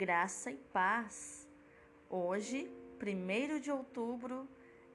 [0.00, 1.46] graça e paz.
[2.08, 4.48] Hoje, 1 de outubro,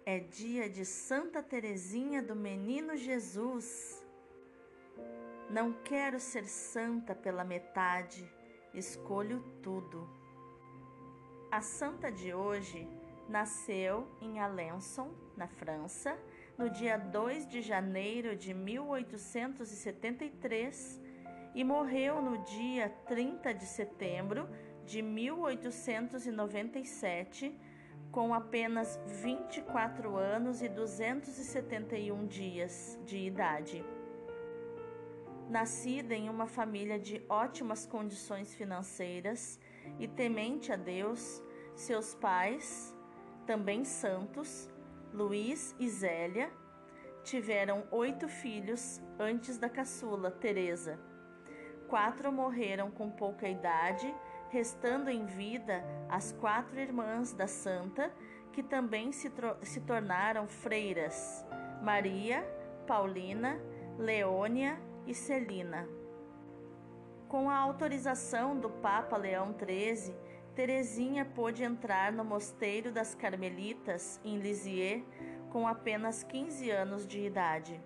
[0.03, 4.03] é dia de Santa Teresinha do Menino Jesus.
[5.47, 8.27] Não quero ser santa pela metade,
[8.73, 10.09] escolho tudo.
[11.51, 12.89] A santa de hoje
[13.29, 16.17] nasceu em Alençon, na França,
[16.57, 20.99] no dia 2 de janeiro de 1873
[21.53, 24.49] e morreu no dia 30 de setembro
[24.85, 27.57] de 1897,
[28.11, 33.83] com apenas 24 anos e 271 dias de idade.
[35.49, 39.59] Nascida em uma família de ótimas condições financeiras
[39.99, 41.43] e temente a Deus,
[41.75, 42.95] seus pais,
[43.45, 44.71] também santos,
[45.13, 46.51] Luiz e Zélia,
[47.23, 50.99] tiveram oito filhos antes da caçula, Teresa
[51.87, 54.13] Quatro morreram com pouca idade,
[54.49, 58.11] restando em vida as quatro irmãs da santa,
[58.51, 59.31] que também se,
[59.63, 61.45] se tornaram freiras:
[61.81, 62.43] Maria,
[62.87, 63.59] Paulina,
[63.97, 65.87] Leônia e Celina.
[67.27, 70.15] Com a autorização do Papa Leão XIII,
[70.55, 75.03] Teresinha pôde entrar no mosteiro das Carmelitas, em Lisieux,
[75.51, 77.81] com apenas 15 anos de idade.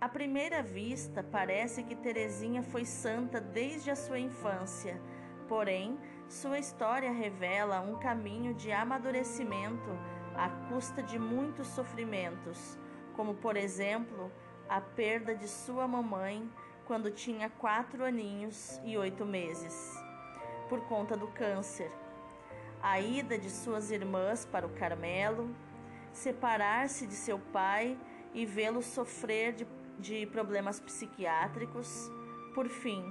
[0.00, 5.00] À primeira vista, parece que Teresinha foi santa desde a sua infância,
[5.48, 9.90] porém, sua história revela um caminho de amadurecimento
[10.34, 12.78] à custa de muitos sofrimentos,
[13.14, 14.30] como, por exemplo,
[14.68, 16.50] a perda de sua mamãe
[16.86, 19.94] quando tinha quatro aninhos e oito meses,
[20.68, 21.90] por conta do câncer,
[22.82, 25.54] a ida de suas irmãs para o Carmelo,
[26.12, 27.98] separar-se de seu pai
[28.34, 29.64] e vê-lo sofrer de
[29.98, 32.10] de problemas psiquiátricos,
[32.54, 33.02] por fim,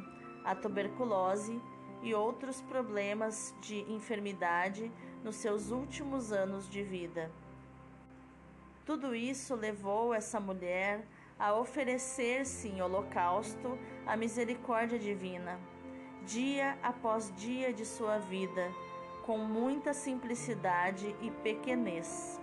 [0.43, 1.61] a tuberculose
[2.01, 4.91] e outros problemas de enfermidade
[5.23, 7.31] nos seus últimos anos de vida.
[8.85, 11.07] Tudo isso levou essa mulher
[11.39, 15.59] a oferecer-se em holocausto à misericórdia divina,
[16.25, 18.71] dia após dia de sua vida,
[19.25, 22.39] com muita simplicidade e pequenez.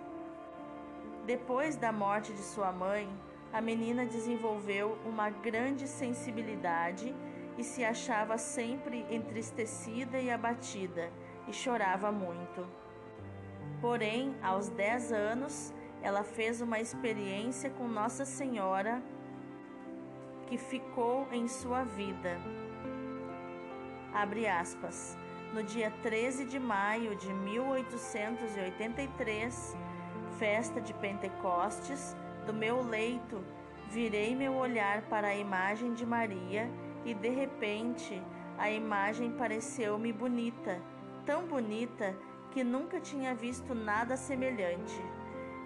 [1.27, 3.09] Depois da morte de sua mãe,
[3.53, 7.12] a menina desenvolveu uma grande sensibilidade
[7.59, 11.11] e se achava sempre entristecida e abatida
[11.49, 12.65] e chorava muito.
[13.81, 19.03] Porém, aos 10 anos, ela fez uma experiência com Nossa Senhora
[20.47, 22.39] que ficou em sua vida.
[24.12, 25.19] Abre aspas.
[25.53, 29.77] No dia 13 de maio de 1883,
[30.39, 32.15] festa de Pentecostes,
[32.50, 33.44] do meu leito,
[33.91, 36.69] virei meu olhar para a imagem de Maria
[37.05, 38.21] e de repente
[38.59, 40.83] a imagem pareceu-me bonita,
[41.25, 42.12] tão bonita
[42.50, 45.00] que nunca tinha visto nada semelhante.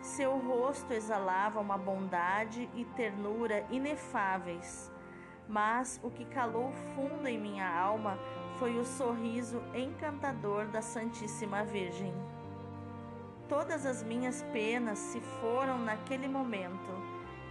[0.02, 4.92] Seu rosto exalava uma bondade e ternura inefáveis,
[5.48, 8.18] mas o que calou fundo em minha alma
[8.58, 12.12] foi o sorriso encantador da Santíssima Virgem.
[13.48, 16.90] Todas as minhas penas se foram naquele momento,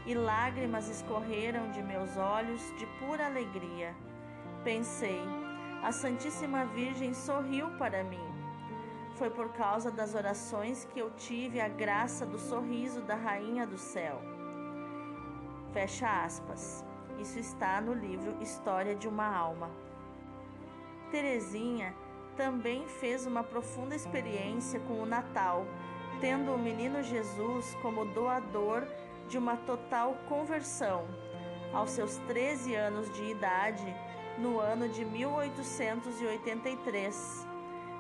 [0.06, 3.96] e lágrimas escorreram de meus olhos de pura alegria.
[4.64, 5.22] Pensei,
[5.84, 8.34] a Santíssima Virgem sorriu para mim.
[9.16, 13.78] Foi por causa das orações que eu tive a graça do sorriso da Rainha do
[13.78, 14.20] Céu.
[15.72, 16.84] Fecha aspas.
[17.20, 19.70] Isso está no livro História de uma Alma.
[21.12, 21.94] Terezinha
[22.36, 25.66] também fez uma profunda experiência com o Natal,
[26.20, 28.86] tendo o menino Jesus como doador
[29.28, 31.08] de uma total conversão.
[31.74, 33.86] Aos seus 13 anos de idade,
[34.38, 37.48] no ano de 1883.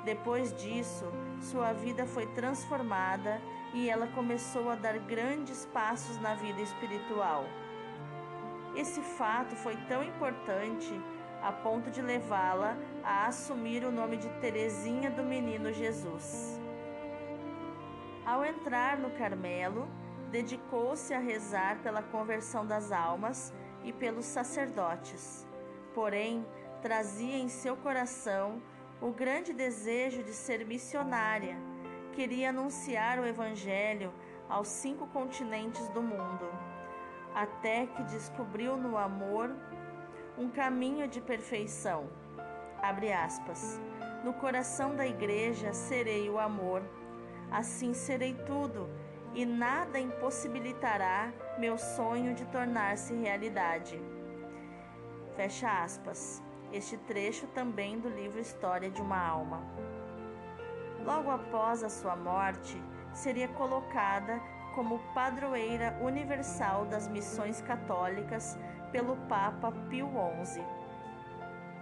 [0.03, 1.05] Depois disso,
[1.39, 3.41] sua vida foi transformada
[3.73, 7.45] e ela começou a dar grandes passos na vida espiritual.
[8.75, 11.01] Esse fato foi tão importante
[11.43, 16.59] a ponto de levá-la a assumir o nome de Teresinha do Menino Jesus.
[18.25, 19.87] Ao entrar no Carmelo,
[20.31, 23.53] dedicou-se a rezar pela conversão das almas
[23.83, 25.45] e pelos sacerdotes.
[25.93, 26.45] Porém,
[26.81, 28.61] trazia em seu coração
[29.01, 31.57] o grande desejo de ser missionária.
[32.13, 34.13] Queria anunciar o Evangelho
[34.47, 36.47] aos cinco continentes do mundo,
[37.35, 39.53] até que descobriu no amor
[40.37, 42.09] um caminho de perfeição.
[42.81, 43.79] Abre aspas.
[44.23, 46.81] No coração da igreja serei o amor,
[47.51, 48.89] assim serei tudo,
[49.33, 53.99] e nada impossibilitará meu sonho de tornar-se realidade.
[55.35, 56.41] Fecha aspas.
[56.71, 59.61] este trecho também do livro História de uma Alma.
[61.05, 62.81] Logo após a sua morte,
[63.13, 64.41] seria colocada
[64.73, 68.57] como padroeira universal das missões católicas
[68.93, 70.07] pelo Papa Pio
[70.45, 70.63] XI.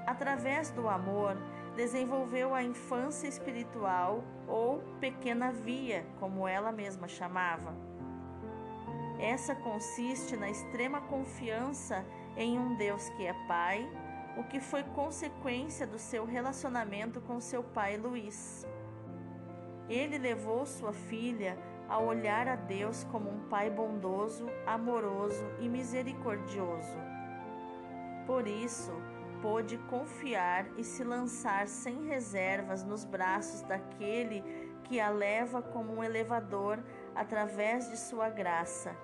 [0.08, 1.38] Através do amor,
[1.76, 7.76] desenvolveu a infância espiritual ou pequena via, como ela mesma chamava.
[9.20, 12.04] Essa consiste na extrema confiança
[12.36, 13.88] em um Deus que é Pai,
[14.38, 18.66] o que foi consequência do seu relacionamento com seu pai Luís.
[19.90, 21.58] Ele levou sua filha
[21.92, 26.98] a olhar a Deus como um pai bondoso, amoroso e misericordioso.
[28.26, 28.94] Por isso,
[29.42, 34.42] pôde confiar e se lançar sem reservas nos braços daquele
[34.86, 36.80] que a leva como um elevador
[37.14, 38.96] através de sua graça.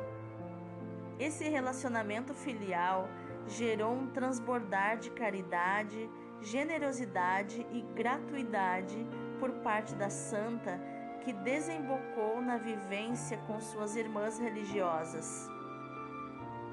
[1.19, 3.09] Esse relacionamento filial
[3.47, 9.05] gerou um transbordar de caridade, generosidade e gratuidade
[9.41, 10.79] por parte da santa
[11.27, 15.49] que desembocou na vivência com suas irmãs religiosas.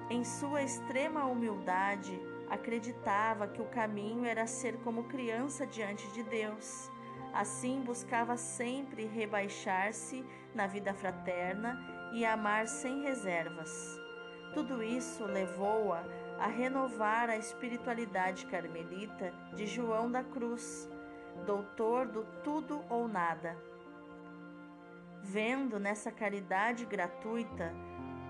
[0.09, 2.17] Em sua extrema humildade,
[2.49, 6.89] acreditava que o caminho era ser como criança diante de Deus.
[7.33, 10.25] Assim, buscava sempre rebaixar-se
[10.55, 11.77] na vida fraterna
[12.13, 14.01] e amar sem reservas.
[14.55, 16.05] Tudo isso levou-a
[16.39, 20.89] a renovar a espiritualidade carmelita de João da Cruz,
[21.45, 23.74] doutor do tudo ou nada.
[25.27, 27.73] Vendo nessa caridade gratuita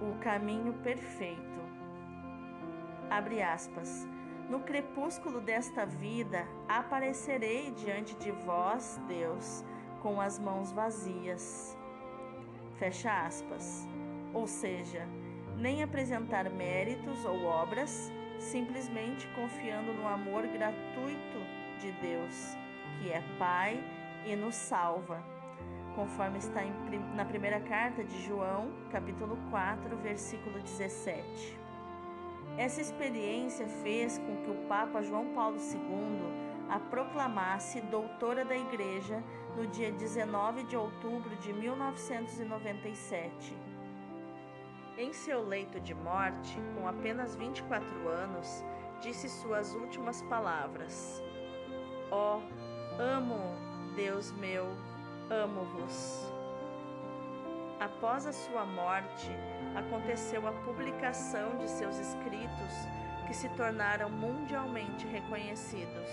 [0.01, 1.61] o caminho perfeito.
[3.11, 4.07] Abre aspas.
[4.49, 9.65] No crepúsculo desta vida aparecerei diante de vós, Deus,
[10.03, 11.77] com as mãos vazias.
[12.79, 13.89] Fecha aspas.
[14.33, 15.05] Ou seja,
[15.57, 21.39] nem apresentar méritos ou obras, simplesmente confiando no amor gratuito
[21.81, 22.57] de Deus,
[23.01, 23.83] que é Pai
[24.25, 25.34] e nos salva,
[25.95, 26.61] conforme está
[27.15, 31.59] na primeira carta de João, capítulo 4, versículo 17.
[32.57, 39.23] Essa experiência fez com que o Papa João Paulo II a proclamasse doutora da Igreja
[39.57, 43.57] no dia 19 de outubro de 1997.
[44.97, 48.65] Em seu leito de morte, com apenas 24 anos,
[49.01, 51.21] disse suas últimas palavras:
[52.11, 52.43] Ó, oh,
[53.03, 53.41] amo,
[53.97, 54.69] Deus meu,
[55.31, 56.33] amo-vos.
[57.81, 59.31] Após a sua morte,
[59.75, 62.73] aconteceu a publicação de seus escritos,
[63.27, 66.11] que se tornaram mundialmente reconhecidos.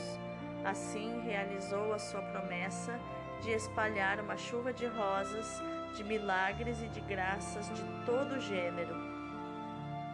[0.64, 3.00] Assim, realizou a sua promessa
[3.42, 5.62] de espalhar uma chuva de rosas
[5.96, 8.96] de milagres e de graças de todo gênero.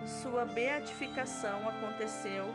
[0.05, 2.45] Sua beatificação aconteceu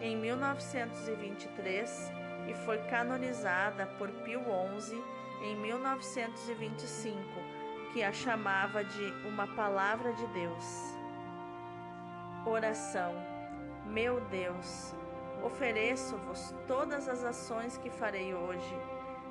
[0.00, 2.12] em 1923
[2.48, 4.40] e foi canonizada por Pio
[4.80, 7.20] XI em 1925,
[7.92, 10.96] que a chamava de uma palavra de Deus.
[12.46, 13.12] Oração.
[13.86, 14.94] Meu Deus,
[15.42, 18.74] ofereço-vos todas as ações que farei hoje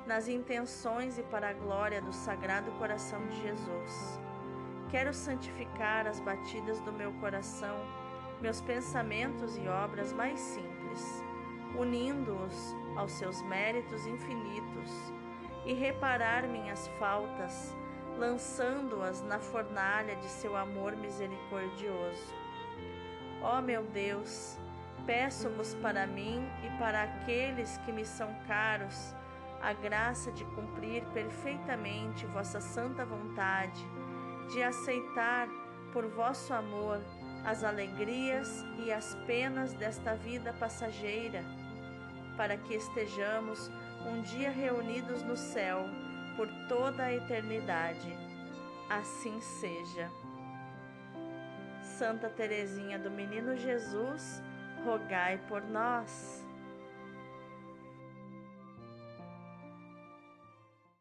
[0.06, 4.20] nas intenções e para a glória do Sagrado Coração de Jesus.
[4.90, 7.76] Quero santificar as batidas do meu coração,
[8.40, 11.24] meus pensamentos e obras mais simples,
[11.78, 14.90] unindo-os aos seus méritos infinitos,
[15.64, 17.74] e reparar minhas faltas,
[18.18, 22.34] lançando-as na fornalha de seu amor misericordioso.
[23.40, 24.58] Ó meu Deus,
[25.06, 29.14] peço-vos para mim e para aqueles que me são caros,
[29.60, 33.84] a graça de cumprir perfeitamente vossa santa vontade,
[34.52, 35.48] de aceitar
[35.92, 37.00] por vosso amor
[37.44, 41.44] as alegrias e as penas desta vida passageira,
[42.36, 43.70] para que estejamos
[44.06, 45.86] um dia reunidos no céu
[46.36, 48.16] por toda a eternidade.
[48.88, 50.10] Assim seja.
[51.80, 54.42] Santa Teresinha do Menino Jesus,
[54.84, 56.44] rogai por nós.